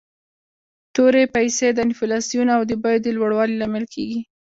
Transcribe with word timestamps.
تورې 0.95 1.23
پیسي 1.35 1.67
د 1.73 1.77
انفلاسیون 1.87 2.47
او 2.57 2.61
د 2.69 2.71
بیو 2.83 2.99
د 3.05 3.07
لوړوالي 3.17 3.55
لامل 3.57 3.85
کیږي. 3.93 4.19